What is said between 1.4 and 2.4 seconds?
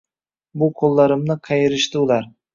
qayirishdi ular.